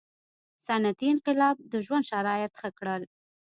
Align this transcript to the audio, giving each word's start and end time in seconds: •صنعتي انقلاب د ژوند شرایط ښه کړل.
•صنعتي 0.65 1.07
انقلاب 1.13 1.55
د 1.71 1.73
ژوند 1.85 2.07
شرایط 2.11 2.51
ښه 2.59 2.69
کړل. 2.79 3.01